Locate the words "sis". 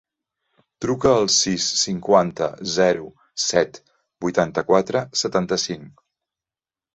1.33-1.67